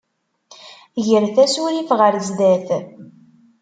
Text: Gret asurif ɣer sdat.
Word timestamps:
Gret 1.05 1.37
asurif 1.43 1.89
ɣer 1.99 2.13
sdat. 2.27 2.67